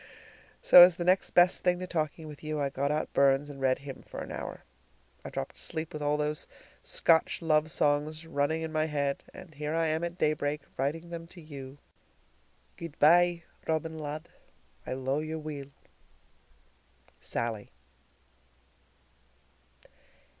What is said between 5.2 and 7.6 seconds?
I dropped asleep with all those Scotch